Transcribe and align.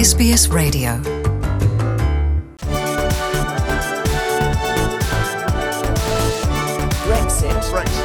SBS 0.00 0.48
Radio. 0.50 0.92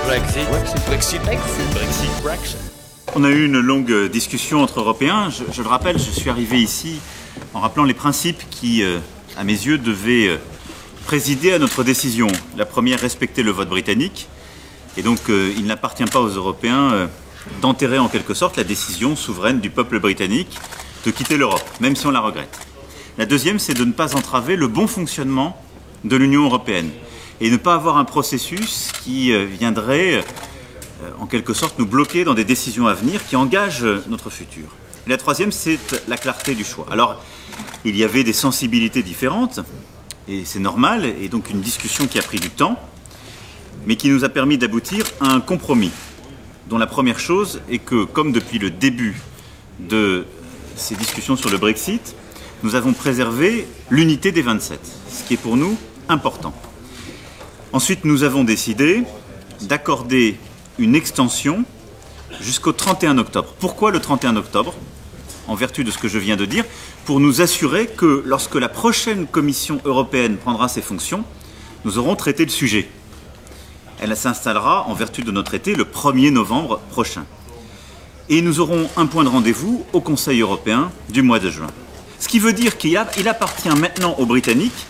Brexit. 0.06 0.46
Brexit. 0.88 1.22
Brexit. 1.22 1.22
Brexit. 2.22 2.58
On 3.16 3.24
a 3.24 3.30
eu 3.30 3.46
une 3.46 3.62
longue 3.62 4.10
discussion 4.12 4.62
entre 4.62 4.82
Européens. 4.82 5.30
Je, 5.30 5.46
je 5.54 5.62
le 5.62 5.70
rappelle, 5.70 5.98
je 5.98 6.12
suis 6.12 6.30
arrivé 6.30 6.62
ici 6.62 7.00
en 7.54 7.62
rappelant 7.62 7.86
les 7.86 7.94
principes 7.94 8.44
qui, 8.50 8.84
euh, 8.84 9.00
à 9.38 9.46
mes 9.46 9.54
yeux, 9.54 9.78
devaient 9.78 10.28
euh, 10.28 10.38
présider 11.06 11.54
à 11.54 11.60
notre 11.60 11.86
décision. 11.86 12.28
La 12.58 12.66
première, 12.66 13.00
respecter 13.00 13.42
le 13.42 13.52
vote 13.52 13.70
britannique. 13.70 14.28
Et 14.98 15.02
donc, 15.02 15.30
euh, 15.30 15.54
il 15.56 15.66
n'appartient 15.66 16.04
pas 16.04 16.20
aux 16.20 16.28
Européens 16.28 16.92
euh, 16.92 17.08
d'enterrer 17.62 18.00
en 18.00 18.10
quelque 18.10 18.34
sorte 18.34 18.58
la 18.58 18.66
décision 18.66 19.16
souveraine 19.16 19.62
du 19.62 19.70
peuple 19.70 20.00
britannique 20.00 20.58
de 21.06 21.12
quitter 21.12 21.38
l'Europe, 21.38 21.64
même 21.80 21.96
si 21.96 22.08
on 22.08 22.12
la 22.12 22.20
regrette. 22.20 22.60
La 23.18 23.26
deuxième, 23.26 23.60
c'est 23.60 23.74
de 23.74 23.86
ne 23.86 23.92
pas 23.92 24.16
entraver 24.16 24.56
le 24.56 24.68
bon 24.68 24.88
fonctionnement 24.88 25.62
de 26.04 26.16
l'Union 26.16 26.46
européenne 26.46 26.90
et 27.40 27.50
ne 27.50 27.58
pas 27.58 27.76
avoir 27.76 27.98
un 27.98 28.06
processus 28.06 28.92
qui 29.04 29.32
euh, 29.32 29.46
viendrait 29.46 30.16
euh, 31.04 31.12
en 31.20 31.28
quelque 31.28 31.54
sorte 31.54 31.78
nous 31.80 31.86
bloquer 31.86 32.24
dans 32.24 32.34
des 32.34 32.44
décisions 32.44 32.88
à 32.88 32.94
venir 32.94 33.26
qui 33.26 33.36
engagent 33.36 33.86
notre 34.08 34.30
futur. 34.30 34.66
Et 35.06 35.10
la 35.10 35.18
troisième, 35.18 35.52
c'est 35.52 35.80
la 36.08 36.18
clarté 36.18 36.56
du 36.56 36.64
choix. 36.64 36.88
Alors, 36.90 37.22
il 37.84 37.96
y 37.96 38.04
avait 38.04 38.24
des 38.24 38.34
sensibilités 38.34 39.04
différentes, 39.04 39.60
et 40.28 40.44
c'est 40.46 40.60
normal, 40.60 41.06
et 41.06 41.30
donc 41.30 41.52
une 41.52 41.62
discussion 41.62 42.08
qui 42.08 42.18
a 42.18 42.24
pris 42.24 42.40
du 42.40 42.50
temps, 42.50 42.80
mais 43.86 43.96
qui 43.96 44.10
nous 44.10 44.24
a 44.24 44.30
permis 44.30 44.58
d'aboutir 44.58 45.06
à 45.22 45.28
un 45.28 45.42
compromis, 45.42 45.92
dont 46.68 46.80
la 46.80 46.88
première 46.88 47.20
chose 47.20 47.62
est 47.70 47.78
que, 47.78 48.06
comme 48.06 48.32
depuis 48.32 48.58
le 48.58 48.72
début 48.72 49.22
de 49.80 50.26
ces 50.76 50.96
discussions 50.96 51.36
sur 51.36 51.50
le 51.50 51.58
Brexit, 51.58 52.16
nous 52.64 52.76
avons 52.76 52.94
préservé 52.94 53.68
l'unité 53.90 54.32
des 54.32 54.42
27, 54.42 54.80
ce 55.10 55.24
qui 55.24 55.36
est 55.36 55.38
pour 55.38 55.58
nous 55.58 55.78
important. 56.10 56.54
Ensuite, 57.74 58.06
nous 58.06 58.24
avons 58.24 58.44
décidé 58.44 59.04
d'accorder 59.62 60.38
une 60.78 60.96
extension 60.96 61.64
jusqu'au 62.42 62.72
31 62.72 63.18
octobre. 63.18 63.54
Pourquoi 63.60 63.92
le 63.92 64.00
31 64.00 64.36
octobre? 64.38 64.74
En 65.48 65.56
vertu 65.56 65.84
de 65.84 65.92
ce 65.92 65.98
que 65.98 66.08
je 66.08 66.18
viens 66.18 66.38
de 66.38 66.46
dire, 66.46 66.66
pour 67.06 67.20
nous 67.20 67.42
assurer 67.42 67.88
que 67.88 68.24
lorsque 68.26 68.56
la 68.56 68.70
prochaine 68.70 69.28
Commission 69.28 69.80
européenne 69.86 70.38
prendra 70.38 70.68
ses 70.68 70.82
fonctions, 70.82 71.24
nous 71.84 71.98
aurons 71.98 72.16
traité 72.16 72.46
le 72.46 72.52
sujet. 72.52 72.90
Elle 74.00 74.16
s'installera 74.18 74.88
en 74.88 74.94
vertu 74.94 75.22
de 75.22 75.32
notre 75.32 75.54
été 75.54 75.76
le 75.76 75.84
1er 75.84 76.32
novembre 76.32 76.80
prochain. 76.90 77.26
Et 78.28 78.42
nous 78.42 78.60
aurons 78.60 78.90
un 78.98 79.06
point 79.06 79.24
de 79.24 79.30
rendez-vous 79.30 79.86
au 79.94 80.02
Conseil 80.02 80.42
européen 80.42 80.92
du 81.10 81.22
mois 81.22 81.38
de 81.38 81.52
juin. 81.52 81.68
Ce 82.20 82.28
qui 82.28 82.40
veut 82.40 82.54
dire 82.54 82.78
qu'il 82.78 82.98
appartient 82.98 83.70
maintenant 83.70 84.16
aux 84.18 84.26
Britanniques 84.26 84.88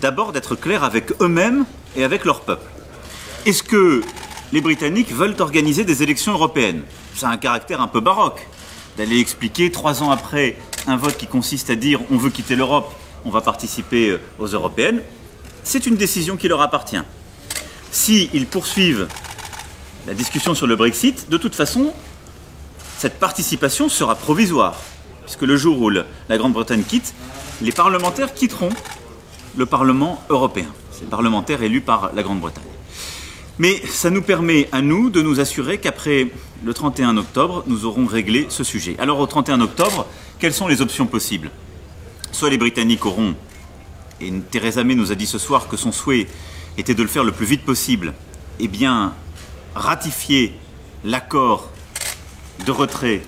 d'abord 0.00 0.32
d'être 0.32 0.56
clairs 0.56 0.82
avec 0.82 1.12
eux-mêmes 1.20 1.64
et 1.94 2.02
avec 2.02 2.24
leur 2.24 2.40
peuple. 2.40 2.66
Est-ce 3.46 3.62
que 3.62 4.02
les 4.52 4.60
Britanniques 4.60 5.12
veulent 5.12 5.36
organiser 5.38 5.84
des 5.84 6.02
élections 6.02 6.32
européennes? 6.32 6.82
Ça 7.14 7.28
a 7.28 7.32
un 7.32 7.36
caractère 7.36 7.80
un 7.80 7.86
peu 7.86 8.00
baroque 8.00 8.48
d'aller 8.96 9.20
expliquer 9.20 9.70
trois 9.70 10.02
ans 10.02 10.10
après 10.10 10.56
un 10.88 10.96
vote 10.96 11.16
qui 11.16 11.28
consiste 11.28 11.70
à 11.70 11.76
dire 11.76 12.00
on 12.10 12.16
veut 12.16 12.30
quitter 12.30 12.56
l'Europe, 12.56 12.92
on 13.24 13.30
va 13.30 13.42
participer 13.42 14.10
euh, 14.10 14.20
aux 14.40 14.48
européennes. 14.48 15.02
C'est 15.62 15.86
une 15.86 15.96
décision 15.96 16.36
qui 16.36 16.48
leur 16.48 16.60
appartient. 16.60 17.00
S'ils 17.92 18.46
poursuivent 18.46 19.06
la 20.08 20.14
discussion 20.14 20.56
sur 20.56 20.66
le 20.66 20.74
Brexit, 20.74 21.30
de 21.30 21.36
toute 21.36 21.54
façon, 21.54 21.92
cette 23.02 23.18
participation 23.18 23.88
sera 23.88 24.14
provisoire, 24.14 24.76
puisque 25.24 25.42
le 25.42 25.56
jour 25.56 25.80
où 25.82 25.90
la 25.90 26.04
Grande-Bretagne 26.30 26.84
quitte, 26.84 27.14
les 27.60 27.72
parlementaires 27.72 28.32
quitteront 28.32 28.68
le 29.56 29.66
Parlement 29.66 30.22
européen. 30.28 30.68
C'est 30.92 31.02
le 31.02 31.08
parlementaire 31.08 31.64
élu 31.64 31.80
par 31.80 32.12
la 32.14 32.22
Grande-Bretagne. 32.22 32.62
Mais 33.58 33.82
ça 33.88 34.08
nous 34.08 34.22
permet 34.22 34.68
à 34.70 34.82
nous 34.82 35.10
de 35.10 35.20
nous 35.20 35.40
assurer 35.40 35.78
qu'après 35.78 36.30
le 36.62 36.72
31 36.72 37.16
octobre, 37.16 37.64
nous 37.66 37.86
aurons 37.86 38.06
réglé 38.06 38.46
ce 38.50 38.62
sujet. 38.62 38.94
Alors 39.00 39.18
au 39.18 39.26
31 39.26 39.62
octobre, 39.62 40.06
quelles 40.38 40.54
sont 40.54 40.68
les 40.68 40.80
options 40.80 41.06
possibles? 41.06 41.50
Soit 42.30 42.50
les 42.50 42.58
Britanniques 42.58 43.04
auront, 43.04 43.34
et 44.20 44.32
Theresa 44.52 44.84
May 44.84 44.94
nous 44.94 45.10
a 45.10 45.16
dit 45.16 45.26
ce 45.26 45.38
soir 45.38 45.66
que 45.66 45.76
son 45.76 45.90
souhait 45.90 46.28
était 46.78 46.94
de 46.94 47.02
le 47.02 47.08
faire 47.08 47.24
le 47.24 47.32
plus 47.32 47.46
vite 47.46 47.64
possible, 47.64 48.14
eh 48.60 48.68
bien, 48.68 49.12
ratifier 49.74 50.56
l'accord 51.02 51.68
de 52.64 52.70
retrait 52.70 53.22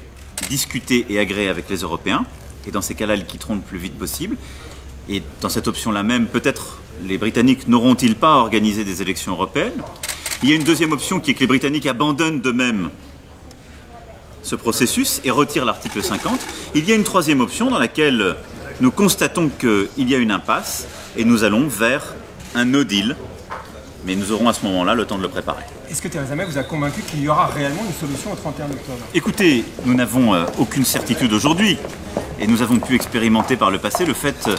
discuté 0.48 1.06
et 1.08 1.18
agréé 1.18 1.48
avec 1.48 1.68
les 1.68 1.78
Européens. 1.78 2.24
Et 2.66 2.70
dans 2.70 2.82
ces 2.82 2.94
cas-là, 2.94 3.14
ils 3.14 3.26
quitteront 3.26 3.56
le 3.56 3.60
plus 3.60 3.78
vite 3.78 3.98
possible. 3.98 4.36
Et 5.08 5.22
dans 5.40 5.48
cette 5.48 5.68
option-là 5.68 6.02
même, 6.02 6.26
peut-être 6.26 6.80
les 7.02 7.18
Britanniques 7.18 7.68
n'auront-ils 7.68 8.16
pas 8.16 8.36
organisé 8.36 8.84
des 8.84 9.02
élections 9.02 9.32
européennes 9.32 9.82
Il 10.42 10.48
y 10.48 10.52
a 10.52 10.56
une 10.56 10.64
deuxième 10.64 10.92
option 10.92 11.20
qui 11.20 11.32
est 11.32 11.34
que 11.34 11.40
les 11.40 11.46
Britanniques 11.46 11.86
abandonnent 11.86 12.40
d'eux-mêmes 12.40 12.90
ce 14.42 14.56
processus 14.56 15.20
et 15.24 15.30
retirent 15.30 15.64
l'article 15.64 16.02
50. 16.02 16.38
Il 16.74 16.88
y 16.88 16.92
a 16.92 16.94
une 16.94 17.04
troisième 17.04 17.40
option 17.40 17.70
dans 17.70 17.78
laquelle 17.78 18.36
nous 18.80 18.90
constatons 18.90 19.48
qu'il 19.48 20.08
y 20.08 20.14
a 20.14 20.18
une 20.18 20.30
impasse 20.30 20.86
et 21.16 21.24
nous 21.24 21.44
allons 21.44 21.66
vers 21.66 22.14
un 22.54 22.64
no 22.64 22.84
deal. 22.84 23.16
Mais 24.06 24.14
nous 24.14 24.32
aurons 24.32 24.48
à 24.48 24.52
ce 24.52 24.64
moment-là 24.66 24.94
le 24.94 25.06
temps 25.06 25.16
de 25.16 25.22
le 25.22 25.28
préparer. 25.28 25.64
Est-ce 25.90 26.00
que 26.00 26.08
Theresa 26.08 26.34
May 26.34 26.44
vous 26.44 26.58
a 26.58 26.62
convaincu 26.62 27.02
qu'il 27.02 27.22
y 27.22 27.28
aura 27.28 27.46
réellement 27.46 27.82
une 27.86 27.94
solution 27.94 28.32
au 28.32 28.36
31 28.36 28.66
octobre? 28.66 28.98
Écoutez, 29.14 29.64
nous 29.84 29.94
n'avons 29.94 30.34
euh, 30.34 30.44
aucune 30.58 30.84
certitude 30.84 31.32
aujourd'hui. 31.32 31.78
Et 32.40 32.46
nous 32.46 32.62
avons 32.62 32.78
pu 32.78 32.94
expérimenter 32.94 33.56
par 33.56 33.70
le 33.70 33.78
passé 33.78 34.04
le 34.04 34.14
fait 34.14 34.48
euh, 34.48 34.56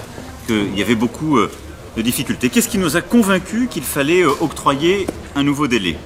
qu'il 0.47 0.77
y 0.77 0.81
avait 0.81 0.95
beaucoup 0.95 1.37
euh, 1.37 1.51
de 1.97 2.01
difficultés. 2.01 2.49
Qu'est-ce 2.49 2.69
qui 2.69 2.77
nous 2.77 2.95
a 2.95 3.01
convaincus 3.01 3.67
qu'il 3.69 3.83
fallait 3.83 4.23
octroyer 4.23 5.07
un 5.35 5.43
nouveau 5.43 5.67
délai? 5.67 5.97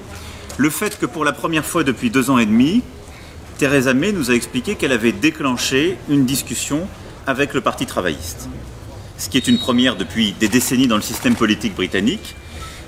Le 0.58 0.70
fait 0.70 0.98
que 0.98 1.06
pour 1.06 1.26
la 1.26 1.34
première 1.34 1.66
fois 1.66 1.84
depuis 1.84 2.10
deux 2.10 2.30
ans 2.30 2.38
et 2.38 2.46
demi, 2.46 2.82
Theresa 3.58 3.94
May 3.94 4.14
nous 4.14 4.32
a 4.32 4.34
expliqué 4.34 4.76
qu'elle 4.76 4.92
avait 4.92 5.12
déclenché 5.12 5.98
une 6.10 6.26
discussion 6.26 6.88
avec 7.28 7.54
le 7.54 7.62
Parti 7.62 7.86
travailliste, 7.86 8.50
ce 9.18 9.30
qui 9.30 9.38
est 9.38 9.48
une 9.48 9.60
première 9.60 9.96
depuis 9.96 10.34
des 10.40 10.48
décennies 10.48 10.88
dans 10.88 10.96
le 10.96 11.02
système 11.02 11.36
politique 11.36 11.76
britannique, 11.76 12.36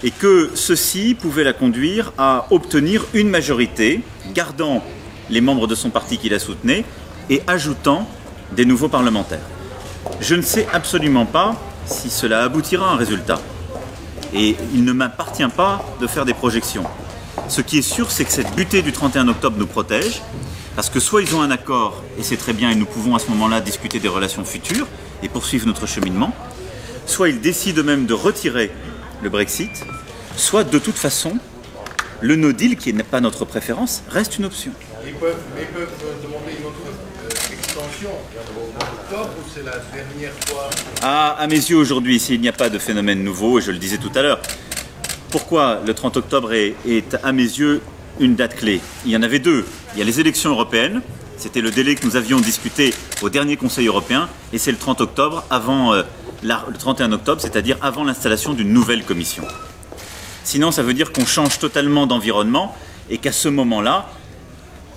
et 0.04 0.12
que 0.12 0.52
ceci 0.56 1.16
pouvait 1.16 1.44
la 1.44 1.54
conduire 1.54 2.14
à 2.18 2.48
obtenir 2.50 3.06
une 3.14 3.30
majorité, 3.30 4.02
gardant 4.34 4.84
les 5.30 5.42
membres 5.42 5.68
de 5.68 5.76
son 5.76 5.90
parti 5.90 6.18
qui 6.18 6.30
la 6.30 6.40
soutenaient 6.40 6.86
et 7.30 7.42
ajoutant 7.48 8.08
des 8.52 8.66
nouveaux 8.66 8.90
parlementaires. 8.90 9.46
Je 10.20 10.36
ne 10.36 10.42
sais 10.42 10.68
absolument 10.74 11.26
pas 11.26 11.56
si 11.86 12.10
cela 12.10 12.44
aboutira 12.44 12.90
à 12.90 12.94
un 12.94 12.98
résultat. 12.98 13.40
Et 14.34 14.56
il 14.74 14.84
ne 14.84 14.94
m'appartient 14.94 15.48
pas 15.56 15.86
de 16.00 16.08
faire 16.08 16.26
des 16.26 16.34
projections. 16.34 16.84
Ce 17.48 17.62
qui 17.62 17.78
est 17.78 17.84
sûr, 17.84 18.12
c'est 18.12 18.26
que 18.26 18.32
cette 18.32 18.56
butée 18.56 18.82
du 18.82 18.92
31 18.92 19.28
octobre 19.28 19.58
nous 19.58 19.68
protège, 19.68 20.22
parce 20.76 20.90
que 20.90 21.00
soit 21.00 21.22
ils 21.22 21.36
ont 21.36 21.42
un 21.42 21.52
accord, 21.52 22.02
et 22.18 22.24
c'est 22.24 22.38
très 22.38 22.54
bien, 22.54 22.70
et 22.70 22.76
nous 22.76 22.86
pouvons 22.86 23.16
à 23.16 23.20
ce 23.20 23.30
moment-là 23.30 23.62
discuter 23.62 24.00
des 24.00 24.08
relations 24.08 24.46
futures 24.46 24.88
et 25.22 25.30
poursuivre 25.30 25.68
notre 25.68 25.86
cheminement, 25.86 26.34
soit 27.06 27.30
ils 27.30 27.42
décident 27.42 27.82
eux-mêmes 27.82 28.06
de 28.06 28.14
retirer 28.14 28.72
le 29.22 29.30
Brexit, 29.30 29.84
soit 30.36 30.64
de 30.64 30.80
toute 30.80 30.98
façon, 30.98 31.38
le 32.22 32.36
no 32.36 32.52
deal, 32.52 32.78
qui 32.78 32.94
n'est 32.94 33.04
pas 33.04 33.22
notre 33.22 33.46
préférence, 33.46 34.04
reste 34.10 34.38
une 34.38 34.46
option. 34.46 34.72
Ils 35.06 35.14
peuvent, 35.14 35.36
mais 35.56 35.62
ils 35.64 35.68
peuvent 35.68 35.90
demander 36.24 36.52
une 36.60 36.66
autre 36.68 36.78
euh, 37.26 37.54
extension 37.54 38.10
au 38.10 38.72
mois 38.74 38.90
d'octobre 38.90 39.32
ou 39.40 39.50
c'est 39.54 39.66
la 39.66 39.78
dernière 39.94 40.34
fois? 40.48 40.70
À, 41.02 41.32
à 41.32 41.48
mes 41.48 41.56
yeux 41.56 41.78
aujourd'hui, 41.78 42.20
s'il 42.20 42.42
n'y 42.42 42.50
a 42.50 42.54
pas 42.54 42.70
de 42.70 42.78
phénomène 42.78 43.24
nouveau, 43.24 43.60
et 43.60 43.62
je 43.62 43.72
le 43.72 43.78
disais 43.78 43.98
tout 43.98 44.12
à 44.16 44.22
l'heure, 44.22 44.40
pourquoi 45.32 45.82
le 45.86 45.94
30 45.94 46.18
octobre 46.18 46.54
est, 46.54 46.76
est, 46.88 47.16
à 47.24 47.32
mes 47.32 47.44
yeux 47.44 47.82
une 48.20 48.36
date 48.36 48.56
clé? 48.56 48.82
Il 49.06 49.12
y 49.12 49.18
en 49.18 49.24
avait 49.24 49.40
deux. 49.40 49.66
Il 49.94 50.00
y 50.00 50.02
a 50.02 50.06
les 50.06 50.20
élections 50.20 50.52
européennes, 50.52 51.02
c'était 51.38 51.62
le 51.62 51.72
délai 51.72 51.96
que 51.96 52.06
nous 52.06 52.16
avions 52.16 52.40
discuté 52.40 52.94
au 53.22 53.30
dernier 53.30 53.58
Conseil 53.58 53.88
européen, 53.88 54.30
et 54.54 54.58
c'est 54.60 54.72
le 54.72 54.78
30 54.78 55.02
octobre, 55.02 55.44
avant 55.50 55.94
euh, 55.94 56.04
le 56.44 56.78
31 56.78 57.12
octobre, 57.12 57.42
c'est-à-dire 57.42 57.78
avant 57.82 58.04
l'installation 58.04 58.54
d'une 58.54 58.74
nouvelle 58.74 59.04
commission. 59.04 59.44
Sinon, 60.44 60.72
ça 60.72 60.84
veut 60.84 60.94
dire 60.94 61.12
qu'on 61.12 61.26
change 61.26 61.60
totalement 61.60 62.08
d'environnement 62.08 62.76
et 63.10 63.18
qu'à 63.18 63.32
ce 63.32 63.48
moment-là, 63.48 64.10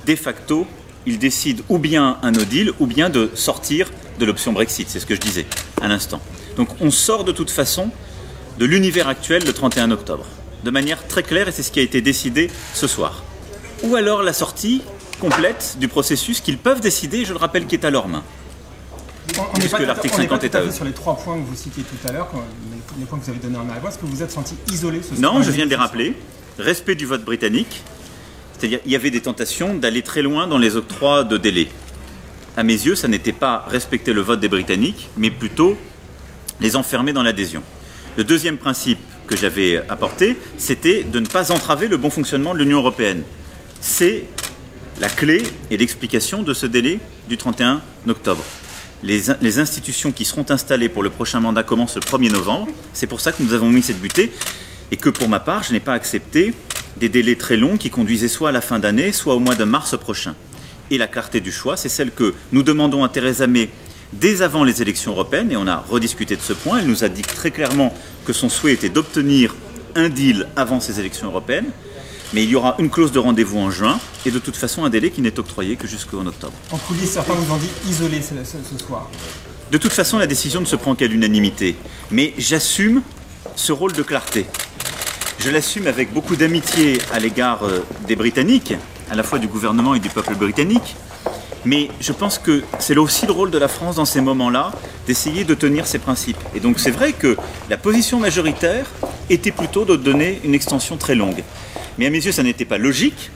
de 0.07 0.17
facto, 0.17 0.67
ils 1.07 1.19
décident 1.19 1.63
ou 1.69 1.79
bien 1.79 2.19
un 2.23 2.33
no 2.33 2.45
deal 2.45 2.73
ou 2.79 2.87
bien 2.87 3.11
de 3.11 3.31
sortir 3.35 3.91
de 4.19 4.25
l'option 4.25 4.53
Brexit. 4.53 4.89
C'est 4.89 5.01
ce 5.01 5.07
que 5.07 5.15
je 5.15 5.21
disais 5.21 5.47
à 5.83 5.89
l'instant. 5.89 6.21
Donc 6.57 6.69
on 6.81 6.91
sort 6.91 7.25
de 7.25 7.33
toute 7.33 7.51
façon 7.51 7.91
de 8.59 8.65
l'univers 8.65 9.09
actuel 9.09 9.45
le 9.45 9.53
31 9.53 9.91
octobre, 9.91 10.25
de 10.63 10.71
manière 10.71 11.07
très 11.07 11.23
claire 11.23 11.49
et 11.49 11.53
c'est 11.53 11.63
ce 11.63 11.73
qui 11.73 11.81
a 11.81 11.83
été 11.83 12.01
décidé 12.01 12.51
ce 12.73 12.87
soir. 12.87 13.23
Ou 13.83 13.97
alors 13.97 14.23
la 14.23 14.33
sortie 14.33 14.83
complète 15.21 15.77
du 15.79 15.89
processus 15.89 16.41
qu'ils 16.41 16.59
peuvent 16.59 16.81
décider, 16.81 17.25
je 17.25 17.33
le 17.33 17.39
rappelle, 17.39 17.67
qui 17.67 17.75
est 17.75 17.85
à 17.85 17.91
leurs 17.91 18.09
mains. 18.09 18.23
On- 19.39 19.59
Puisque 19.59 19.79
l'article 19.81 20.15
on 20.17 20.19
n'est 20.19 20.29
pas 20.29 20.35
50 20.37 20.41
tout 20.41 20.47
est 20.47 20.55
à 20.57 20.63
eux. 20.63 20.71
sur 20.71 20.85
les 20.85 20.93
trois 20.93 21.17
points 21.17 21.37
que 21.37 21.43
vous 21.47 21.57
citiez 21.57 21.83
tout 21.83 22.09
à 22.09 22.13
l'heure, 22.13 22.29
les, 22.99 23.05
points 23.07 23.19
que 23.19 23.25
vous 23.25 23.31
avez 23.31 23.39
donnés 23.39 23.57
en 23.57 23.69
arrivant. 23.69 23.89
Est-ce 23.89 23.99
que 23.99 24.07
vous 24.07 24.15
vous 24.17 24.23
êtes 24.23 24.31
senti 24.31 24.55
isolé 24.73 25.01
ce 25.03 25.21
Non, 25.21 25.43
je 25.43 25.51
viens 25.51 25.65
de 25.65 25.71
les 25.71 25.77
rappeler. 25.77 26.15
Respect 26.59 26.95
du 26.95 27.07
vote 27.07 27.25
britannique, 27.25 27.83
c'est-à-dire 28.57 28.79
il 28.85 28.93
y 28.93 28.97
avait 28.97 29.11
des 29.11 29.21
tentations 29.23 29.75
d'aller 29.75 30.03
très 30.03 30.23
loin 30.23 30.47
dans 30.47 30.59
les 30.59 30.77
octrois 30.77 31.25
de 31.25 31.37
délai. 31.37 31.69
à 32.57 32.63
mes 32.63 32.75
yeux, 32.75 32.95
ça 32.95 33.09
n'était 33.09 33.33
pas 33.33 33.65
respecter 33.69 34.13
le 34.13 34.21
vote 34.21 34.39
des 34.39 34.49
Britanniques, 34.49 35.09
mais 35.17 35.31
plutôt 35.31 35.77
les 36.61 36.77
enfermer 36.77 37.13
dans 37.13 37.25
l'adhésion. 37.25 37.63
Le 38.17 38.23
deuxième 38.23 38.59
principe 38.59 39.01
que 39.27 39.37
j'avais 39.37 39.83
apporté, 39.89 40.39
c'était 40.57 41.03
de 41.03 41.19
ne 41.19 41.27
pas 41.27 41.51
entraver 41.51 41.89
le 41.89 41.97
bon 41.97 42.11
fonctionnement 42.11 42.55
de 42.55 42.61
l'Union 42.61 42.79
européenne. 42.79 43.25
C'est 43.81 44.27
la 45.01 45.09
clé 45.09 45.43
et 45.73 45.77
l'explication 45.77 46.45
de 46.45 46.55
ce 46.55 46.67
délai 46.67 47.01
du 47.29 47.37
31 47.37 47.83
octobre. 48.07 48.45
Les, 49.05 49.59
institutions 49.59 50.13
qui 50.13 50.25
seront 50.25 50.47
installées 50.49 50.89
pour 50.89 51.03
le 51.03 51.11
prochain 51.11 51.39
mandat 51.39 51.63
commencent 51.63 51.97
le 51.97 52.01
1er 52.01 52.33
novembre. 52.33 52.69
C'est 52.95 53.07
pour 53.07 53.21
ça 53.21 53.33
que 53.33 53.43
nous 53.43 53.53
avons 53.53 53.69
mis 53.69 53.83
cette 53.83 54.01
butée 54.01 54.33
et 54.91 54.97
que 54.97 55.11
pour 55.11 55.29
ma 55.29 55.41
part, 55.41 55.63
je 55.63 55.75
n'ai 55.75 55.81
pas 55.81 55.93
accepté 55.93 56.55
des 56.97 57.11
délais 57.11 57.37
très 57.37 57.59
longs 57.59 57.77
qui 57.77 57.91
conduisaient 57.91 58.29
soit 58.29 58.49
à 58.49 58.53
la 58.53 58.63
fin 58.63 58.79
d'année, 58.79 59.13
soit 59.13 59.35
au 59.35 59.41
mois 59.41 59.57
de 59.57 59.65
mars 59.65 59.95
prochain. 59.99 60.35
Et 60.91 60.97
la 60.97 61.07
clarté 61.07 61.43
du 61.43 61.53
choix, 61.53 61.77
c'est 61.77 61.91
celle 61.91 62.13
que 62.13 62.33
nous 62.53 62.63
demandons 62.63 63.05
à 63.05 63.11
Theresa 63.11 63.47
May 63.47 63.69
dès 64.15 64.41
avant 64.41 64.65
les 64.65 64.81
élections 64.81 65.13
européennes, 65.13 65.53
et 65.53 65.57
on 65.59 65.67
a 65.67 65.77
rediscuté 65.77 66.35
de 66.37 66.41
ce 66.41 66.55
point. 66.55 66.79
Elle 66.79 66.87
nous 66.87 67.05
a 67.05 67.11
dit 67.11 67.21
très 67.21 67.51
clairement 67.51 67.93
que 68.25 68.33
son 68.33 68.49
souhait 68.49 68.73
était 68.73 68.89
d'obtenir 68.89 69.55
un 69.97 70.09
deal 70.09 70.49
avant 70.57 70.81
ces 70.81 70.99
élections 70.99 71.27
européennes. 71.27 71.73
Mais 72.35 72.43
il 72.43 72.51
y 72.51 72.57
aura 72.57 72.75
une 72.81 72.91
clause 72.91 73.13
de 73.13 73.21
rendez-vous 73.21 73.59
en 73.61 73.71
juin 73.71 74.01
et 74.27 74.33
de 74.33 74.41
toute 74.41 74.57
façon 74.57 74.85
un 74.85 74.91
délai 74.91 75.11
qui 75.13 75.23
n'est 75.23 75.39
octroyé 75.39 75.77
que 75.77 75.87
jusqu'en 75.87 76.27
octobre. 76.27 76.53
En 76.73 76.79
coulisses, 76.79 77.13
certains 77.13 77.35
vous 77.35 77.55
ont 77.55 77.59
dit 77.59 77.71
isolé 77.89 78.21
ce, 78.21 78.35
ce, 78.45 78.57
ce 78.77 78.85
soir. 78.85 79.09
De 79.71 79.79
toute 79.79 79.93
façon, 79.93 80.19
la 80.19 80.27
décision 80.27 80.61
ne 80.61 80.67
se 80.67 80.75
prend 80.75 80.97
qu'à 80.97 81.07
l'unanimité. 81.07 81.77
Mais 82.11 82.35
j'assume 82.37 83.03
ce 83.55 83.71
rôle 83.71 83.93
de 83.93 84.03
clarté. 84.03 84.47
Je 85.39 85.49
l'assume 85.49 85.87
avec 85.87 86.13
beaucoup 86.13 86.35
d'amitié 86.35 86.99
à 87.13 87.21
l'égard 87.21 87.61
des 88.09 88.17
Britanniques, 88.17 88.75
à 89.11 89.15
la 89.15 89.23
fois 89.23 89.39
du 89.39 89.47
gouvernement 89.47 89.95
et 89.95 90.01
du 90.01 90.09
peuple 90.09 90.35
britannique. 90.35 90.97
Mais 91.65 91.89
je 92.01 92.13
pense 92.13 92.39
que 92.39 92.65
c'est 92.81 92.97
aussi 92.97 93.27
le 93.27 93.33
rôle 93.33 93.53
de 93.53 93.59
la 93.59 93.69
France 93.69 93.97
dans 93.97 94.05
ces 94.05 94.21
moments-là 94.21 94.73
d'essayer 95.07 95.45
de 95.45 95.55
tenir 95.55 95.87
ses 95.87 96.01
principes. 96.01 96.39
Et 96.55 96.61
donc 96.61 96.81
c'est 96.81 96.91
vrai 96.91 97.13
que 97.13 97.37
la 97.71 97.77
position 97.77 98.19
majoritaire 98.19 98.87
était 99.31 99.53
plutôt 99.53 99.85
de 99.85 99.97
donner 99.97 100.41
une 100.45 100.55
extension 100.55 100.97
très 100.97 101.15
longue. 101.15 101.45
Mais 101.99 102.07
à 102.07 102.11
mes 102.11 102.25
yeux, 102.25 102.33
ça 102.33 102.43
n'était 102.43 102.65
pas 102.65 102.79
logique. 102.79 103.31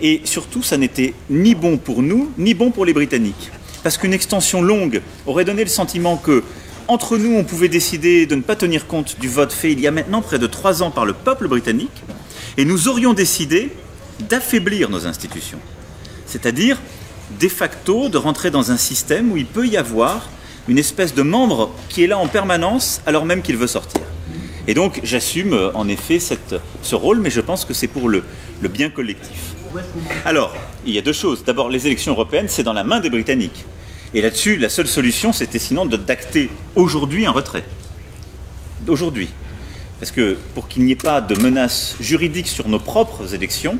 Et 0.00 0.20
surtout, 0.24 0.62
ça 0.62 0.76
n'était 0.76 1.14
ni 1.28 1.54
bon 1.54 1.76
pour 1.76 2.02
nous, 2.02 2.30
ni 2.38 2.54
bon 2.54 2.70
pour 2.70 2.84
les 2.84 2.92
Britanniques. 2.92 3.50
Parce 3.82 3.98
qu'une 3.98 4.12
extension 4.12 4.62
longue 4.62 5.02
aurait 5.26 5.44
donné 5.44 5.64
le 5.64 5.70
sentiment 5.70 6.16
que, 6.16 6.44
entre 6.86 7.16
nous, 7.16 7.34
on 7.34 7.44
pouvait 7.44 7.68
décider 7.68 8.26
de 8.26 8.34
ne 8.34 8.42
pas 8.42 8.56
tenir 8.56 8.86
compte 8.86 9.18
du 9.20 9.28
vote 9.28 9.52
fait 9.52 9.72
il 9.72 9.80
y 9.80 9.86
a 9.86 9.90
maintenant 9.90 10.22
près 10.22 10.38
de 10.38 10.46
trois 10.46 10.82
ans 10.82 10.90
par 10.90 11.04
le 11.04 11.12
peuple 11.12 11.48
britannique, 11.48 12.02
et 12.56 12.64
nous 12.64 12.88
aurions 12.88 13.12
décidé 13.12 13.72
d'affaiblir 14.28 14.90
nos 14.90 15.06
institutions. 15.06 15.60
C'est-à-dire, 16.26 16.78
de 17.40 17.48
facto, 17.48 18.08
de 18.08 18.18
rentrer 18.18 18.50
dans 18.50 18.70
un 18.70 18.76
système 18.76 19.32
où 19.32 19.36
il 19.36 19.46
peut 19.46 19.66
y 19.66 19.76
avoir 19.76 20.28
une 20.68 20.78
espèce 20.78 21.14
de 21.14 21.22
membre 21.22 21.70
qui 21.88 22.04
est 22.04 22.06
là 22.06 22.18
en 22.18 22.26
permanence 22.26 23.00
alors 23.06 23.24
même 23.24 23.42
qu'il 23.42 23.56
veut 23.56 23.66
sortir. 23.66 24.02
Et 24.68 24.74
donc, 24.74 25.00
j'assume 25.02 25.58
en 25.74 25.88
effet 25.88 26.20
ce 26.20 26.94
rôle, 26.94 27.20
mais 27.20 27.30
je 27.30 27.40
pense 27.40 27.64
que 27.64 27.72
c'est 27.72 27.88
pour 27.88 28.08
le, 28.08 28.22
le 28.60 28.68
bien 28.68 28.90
collectif. 28.90 29.54
Alors, 30.26 30.54
il 30.84 30.94
y 30.94 30.98
a 30.98 31.02
deux 31.02 31.14
choses. 31.14 31.42
D'abord, 31.42 31.70
les 31.70 31.86
élections 31.86 32.12
européennes, 32.12 32.48
c'est 32.48 32.62
dans 32.62 32.74
la 32.74 32.84
main 32.84 33.00
des 33.00 33.08
Britanniques. 33.08 33.64
Et 34.12 34.20
là-dessus, 34.20 34.56
la 34.56 34.68
seule 34.68 34.86
solution, 34.86 35.32
c'était 35.32 35.58
sinon 35.58 35.86
d'acter 35.86 36.50
aujourd'hui 36.76 37.24
un 37.24 37.30
retrait. 37.30 37.64
Aujourd'hui. 38.86 39.30
Parce 40.00 40.12
que 40.12 40.36
pour 40.54 40.68
qu'il 40.68 40.84
n'y 40.84 40.92
ait 40.92 40.96
pas 40.96 41.22
de 41.22 41.34
menace 41.40 41.96
juridique 41.98 42.46
sur 42.46 42.68
nos 42.68 42.78
propres 42.78 43.34
élections, 43.34 43.78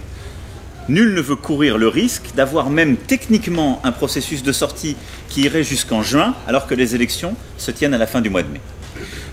nul 0.89 1.13
ne 1.13 1.21
veut 1.21 1.37
courir 1.37 1.77
le 1.77 1.89
risque 1.89 2.35
d'avoir 2.35 2.71
même 2.71 2.97
techniquement 2.97 3.81
un 3.85 3.93
processus 3.93 4.43
de 4.43 4.53
sortie 4.53 4.97
qui 5.29 5.43
irait 5.43 5.65
jusqu'en 5.65 6.03
juin, 6.03 6.35
alors 6.47 6.67
que 6.67 6.75
les 6.75 6.95
élections 6.95 7.37
se 7.59 7.71
tiennent 7.71 7.95
à 7.95 7.99
la 7.99 8.07
fin 8.07 8.23
du 8.23 8.31
mois 8.31 8.43
de 8.43 8.49
mai. 8.49 8.61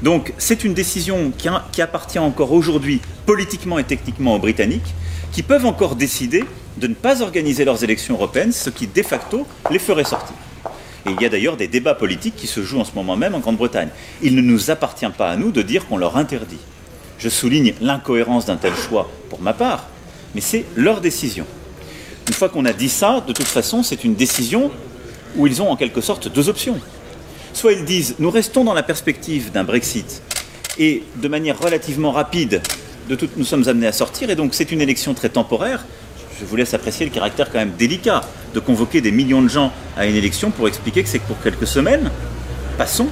Donc 0.03 0.33
c'est 0.37 0.63
une 0.63 0.73
décision 0.73 1.31
qui, 1.71 1.81
appartient 1.81 2.19
encore 2.19 2.51
aujourd'hui 2.51 3.01
politiquement 3.25 3.79
et 3.79 3.83
techniquement 3.83 4.35
aux 4.35 4.39
Britanniques, 4.39 4.93
qui 5.31 5.43
peuvent 5.43 5.65
encore 5.65 5.95
décider 5.95 6.43
de 6.77 6.87
ne 6.87 6.93
pas 6.93 7.21
organiser 7.21 7.65
leurs 7.65 7.83
élections 7.83 8.15
européennes, 8.15 8.51
ce 8.51 8.69
qui 8.69 8.87
de 8.87 9.01
facto 9.01 9.47
les 9.71 9.79
ferait 9.79 10.03
sortir. 10.03 10.35
Et 11.07 11.11
il 11.11 11.21
y 11.21 11.25
a 11.25 11.29
d'ailleurs 11.29 11.55
des 11.55 11.67
débats 11.67 11.93
politiques 11.93 12.35
qui 12.35 12.47
se 12.47 12.63
jouent 12.63 12.79
en 12.79 12.85
ce 12.85 12.93
moment 12.95 13.15
même 13.15 13.35
en 13.35 13.39
Grande-Bretagne. 13.39 13.89
Il 14.21 14.35
ne 14.35 14.41
nous 14.41 14.71
appartient 14.71 15.05
pas 15.17 15.29
à 15.29 15.35
nous 15.37 15.51
de 15.51 15.61
dire 15.61 15.87
qu'on 15.87 15.97
leur 15.97 16.17
interdit. 16.17 16.57
Je 17.19 17.29
souligne 17.29 17.73
l'incohérence 17.79 18.45
d'un 18.45 18.57
tel 18.57 18.73
choix 18.75 19.09
pour 19.29 19.41
ma 19.41 19.53
part, 19.53 19.87
mais 20.33 20.41
c'est 20.41 20.65
leur 20.75 21.01
décision. 21.01 21.45
Une 22.27 22.33
fois 22.33 22.49
qu'on 22.49 22.65
a 22.65 22.73
dit 22.73 22.89
ça, 22.89 23.23
de 23.25 23.33
toute 23.33 23.47
façon, 23.47 23.83
c'est 23.83 24.03
une 24.03 24.15
décision 24.15 24.71
où 25.37 25.47
ils 25.47 25.61
ont 25.61 25.69
en 25.69 25.75
quelque 25.75 26.01
sorte 26.01 26.27
deux 26.27 26.49
options. 26.49 26.79
Soit 27.55 27.71
ils 27.71 27.85
disent 27.85 28.15
nous 28.19 28.29
restons 28.29 28.65
dans 28.65 28.73
la 28.73 28.83
perspective 28.83 29.49
d'un 29.49 29.63
Brexit 29.63 30.21
et 30.77 31.03
de 31.15 31.27
manière 31.29 31.57
relativement 31.57 32.11
rapide, 32.11 32.61
nous 33.37 33.45
sommes 33.45 33.69
amenés 33.69 33.87
à 33.87 33.93
sortir, 33.93 34.29
et 34.29 34.35
donc 34.35 34.53
c'est 34.53 34.73
une 34.73 34.81
élection 34.81 35.13
très 35.13 35.29
temporaire. 35.29 35.85
Je 36.37 36.43
vous 36.43 36.57
laisse 36.57 36.73
apprécier 36.73 37.05
le 37.05 37.13
caractère 37.13 37.49
quand 37.49 37.59
même 37.59 37.71
délicat 37.77 38.21
de 38.53 38.59
convoquer 38.59 38.99
des 38.99 39.13
millions 39.13 39.41
de 39.41 39.47
gens 39.47 39.71
à 39.95 40.05
une 40.05 40.17
élection 40.17 40.51
pour 40.51 40.67
expliquer 40.67 41.01
que 41.01 41.07
c'est 41.07 41.19
que 41.19 41.27
pour 41.27 41.41
quelques 41.41 41.65
semaines, 41.65 42.11
passons. 42.77 43.07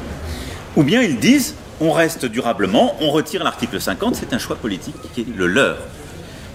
Ou 0.75 0.83
bien 0.83 1.01
ils 1.01 1.19
disent 1.19 1.55
on 1.79 1.93
reste 1.93 2.25
durablement, 2.25 2.97
on 2.99 3.11
retire 3.11 3.45
l'article 3.45 3.79
50, 3.79 4.17
c'est 4.17 4.33
un 4.33 4.39
choix 4.39 4.57
politique 4.57 4.95
qui 5.13 5.21
est 5.21 5.27
le 5.33 5.47
leur. 5.47 5.77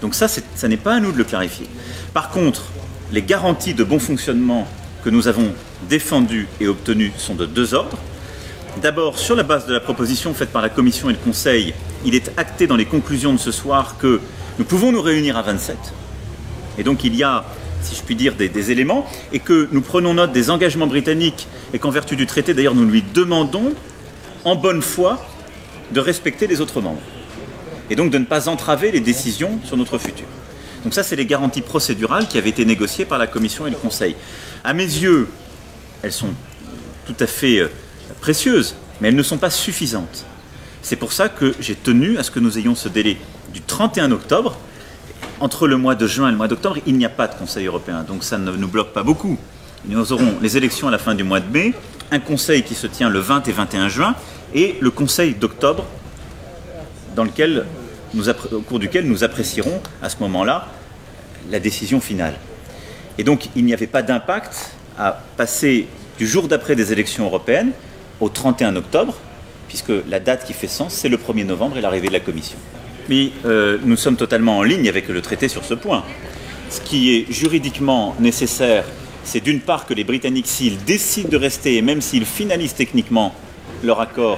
Donc 0.03 0.13
ça, 0.13 0.27
ça 0.27 0.67
n'est 0.67 0.77
pas 0.77 0.93
à 0.93 0.99
nous 0.99 1.11
de 1.11 1.17
le 1.17 1.23
clarifier. 1.23 1.65
Par 2.13 2.29
contre, 2.29 2.65
les 3.11 3.23
garanties 3.23 3.73
de 3.73 3.83
bon 3.83 3.97
fonctionnement 3.97 4.67
que 5.03 5.09
nous 5.09 5.27
avons 5.27 5.53
défendues 5.87 6.47
et 6.59 6.67
obtenues 6.67 7.11
sont 7.17 7.35
de 7.35 7.45
deux 7.45 7.73
ordres. 7.73 7.97
D'abord, 8.81 9.17
sur 9.17 9.35
la 9.35 9.43
base 9.43 9.65
de 9.65 9.73
la 9.73 9.79
proposition 9.79 10.33
faite 10.33 10.49
par 10.49 10.61
la 10.61 10.69
Commission 10.69 11.09
et 11.09 11.13
le 11.13 11.19
Conseil, 11.19 11.73
il 12.05 12.15
est 12.15 12.31
acté 12.37 12.67
dans 12.67 12.75
les 12.75 12.85
conclusions 12.85 13.33
de 13.33 13.39
ce 13.39 13.51
soir 13.51 13.97
que 13.97 14.21
nous 14.57 14.65
pouvons 14.65 14.91
nous 14.91 15.01
réunir 15.01 15.37
à 15.37 15.41
27. 15.41 15.77
Et 16.77 16.83
donc 16.83 17.03
il 17.03 17.15
y 17.15 17.23
a, 17.23 17.45
si 17.81 17.95
je 17.95 18.01
puis 18.01 18.15
dire, 18.15 18.35
des, 18.35 18.47
des 18.47 18.71
éléments, 18.71 19.05
et 19.33 19.39
que 19.39 19.67
nous 19.71 19.81
prenons 19.81 20.13
note 20.13 20.31
des 20.31 20.49
engagements 20.49 20.87
britanniques, 20.87 21.47
et 21.73 21.79
qu'en 21.79 21.89
vertu 21.89 22.15
du 22.15 22.25
traité, 22.25 22.53
d'ailleurs, 22.53 22.75
nous 22.75 22.85
lui 22.85 23.03
demandons, 23.13 23.73
en 24.45 24.55
bonne 24.55 24.81
foi, 24.81 25.25
de 25.91 25.99
respecter 25.99 26.47
les 26.47 26.61
autres 26.61 26.81
membres. 26.81 27.01
Et 27.89 27.95
donc 27.95 28.11
de 28.11 28.17
ne 28.17 28.25
pas 28.25 28.47
entraver 28.49 28.91
les 28.91 28.99
décisions 28.99 29.59
sur 29.65 29.75
notre 29.75 29.97
futur. 29.97 30.27
Donc 30.83 30.93
ça, 30.93 31.03
c'est 31.03 31.15
les 31.15 31.25
garanties 31.25 31.61
procédurales 31.61 32.27
qui 32.27 32.37
avaient 32.37 32.49
été 32.49 32.63
négociées 32.63 33.05
par 33.05 33.17
la 33.17 33.27
Commission 33.27 33.67
et 33.67 33.69
le 33.69 33.75
Conseil. 33.75 34.15
À 34.63 34.73
mes 34.73 34.83
yeux, 34.83 35.27
elles 36.01 36.11
sont 36.11 36.33
tout 37.05 37.15
à 37.19 37.27
fait 37.27 37.69
précieuses, 38.21 38.75
mais 38.99 39.09
elles 39.09 39.15
ne 39.15 39.23
sont 39.23 39.37
pas 39.37 39.49
suffisantes. 39.49 40.25
C'est 40.81 40.95
pour 40.95 41.13
ça 41.13 41.29
que 41.29 41.53
j'ai 41.59 41.75
tenu 41.75 42.17
à 42.17 42.23
ce 42.23 42.31
que 42.31 42.39
nous 42.39 42.57
ayons 42.57 42.75
ce 42.75 42.89
délai 42.89 43.17
du 43.53 43.61
31 43.61 44.11
octobre. 44.11 44.57
Entre 45.41 45.67
le 45.67 45.77
mois 45.77 45.95
de 45.95 46.07
juin 46.07 46.27
et 46.27 46.31
le 46.31 46.37
mois 46.37 46.47
d'octobre, 46.47 46.77
il 46.85 46.97
n'y 46.97 47.05
a 47.05 47.09
pas 47.09 47.27
de 47.27 47.35
Conseil 47.35 47.65
européen, 47.65 48.03
donc 48.03 48.23
ça 48.23 48.37
ne 48.37 48.51
nous 48.51 48.67
bloque 48.67 48.91
pas 48.93 49.03
beaucoup. 49.03 49.37
Nous 49.85 50.11
aurons 50.11 50.35
les 50.41 50.57
élections 50.57 50.89
à 50.89 50.91
la 50.91 50.97
fin 50.97 51.15
du 51.15 51.23
mois 51.23 51.39
de 51.39 51.49
mai, 51.51 51.73
un 52.11 52.19
Conseil 52.19 52.63
qui 52.63 52.75
se 52.75 52.87
tient 52.87 53.09
le 53.09 53.19
20 53.19 53.47
et 53.47 53.51
21 53.51 53.87
juin, 53.87 54.15
et 54.53 54.75
le 54.81 54.91
Conseil 54.91 55.35
d'octobre, 55.35 55.85
dans 57.15 57.23
lequel 57.23 57.65
au 58.51 58.61
cours 58.61 58.79
duquel 58.79 59.05
nous 59.05 59.23
apprécierons 59.23 59.81
à 60.01 60.09
ce 60.09 60.17
moment-là 60.21 60.67
la 61.49 61.59
décision 61.59 62.01
finale. 62.01 62.35
Et 63.17 63.23
donc 63.23 63.49
il 63.55 63.63
n'y 63.65 63.73
avait 63.73 63.87
pas 63.87 64.01
d'impact 64.01 64.71
à 64.99 65.13
passer 65.37 65.87
du 66.19 66.27
jour 66.27 66.47
d'après 66.47 66.75
des 66.75 66.91
élections 66.91 67.25
européennes 67.25 67.71
au 68.19 68.27
31 68.27 68.75
octobre, 68.75 69.15
puisque 69.69 69.93
la 70.07 70.19
date 70.19 70.45
qui 70.45 70.53
fait 70.53 70.67
sens, 70.67 70.93
c'est 70.93 71.09
le 71.09 71.17
1er 71.17 71.45
novembre 71.45 71.77
et 71.77 71.81
l'arrivée 71.81 72.09
de 72.09 72.13
la 72.13 72.19
Commission. 72.19 72.57
Mais 73.07 73.31
euh, 73.45 73.77
nous 73.83 73.95
sommes 73.95 74.17
totalement 74.17 74.57
en 74.57 74.63
ligne 74.63 74.89
avec 74.89 75.07
le 75.07 75.21
traité 75.21 75.47
sur 75.47 75.63
ce 75.63 75.73
point. 75.73 76.03
Ce 76.69 76.81
qui 76.81 77.15
est 77.15 77.31
juridiquement 77.31 78.13
nécessaire, 78.19 78.83
c'est 79.23 79.39
d'une 79.39 79.61
part 79.61 79.85
que 79.85 79.93
les 79.93 80.03
Britanniques, 80.03 80.47
s'ils 80.47 80.83
décident 80.83 81.29
de 81.29 81.37
rester, 81.37 81.77
et 81.77 81.81
même 81.81 82.01
s'ils 82.01 82.25
finalisent 82.25 82.75
techniquement 82.75 83.33
leur 83.83 84.01
accord, 84.01 84.37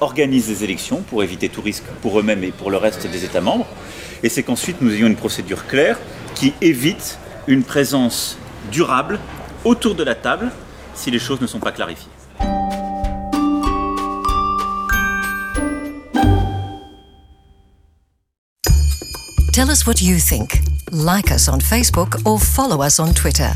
organisent 0.00 0.48
des 0.48 0.62
élections 0.62 1.02
pour 1.02 1.22
éviter 1.22 1.48
tout 1.48 1.62
risque 1.62 1.84
pour 2.02 2.20
eux-mêmes 2.20 2.44
et 2.44 2.52
pour 2.52 2.70
le 2.70 2.76
reste 2.76 3.06
des 3.10 3.24
États 3.24 3.40
membres. 3.40 3.66
Et 4.22 4.28
c'est 4.28 4.42
qu'ensuite 4.42 4.80
nous 4.80 4.92
ayons 4.92 5.06
une 5.06 5.16
procédure 5.16 5.66
claire 5.66 5.98
qui 6.34 6.52
évite 6.60 7.18
une 7.46 7.62
présence 7.62 8.38
durable 8.70 9.18
autour 9.64 9.94
de 9.94 10.04
la 10.04 10.14
table 10.14 10.50
si 10.94 11.10
les 11.10 11.18
choses 11.18 11.40
ne 11.40 11.46
sont 11.46 11.60
pas 11.60 11.72
clarifiées. 11.72 12.08
Tell 19.52 19.70
us 19.70 19.86
what 19.86 20.00
you 20.00 20.18
think. 20.18 20.60
Like 20.92 21.32
us 21.32 21.48
on 21.48 21.60
Facebook 21.60 22.14
or 22.24 22.38
follow 22.40 22.80
us 22.80 23.00
on 23.00 23.12
Twitter. 23.12 23.52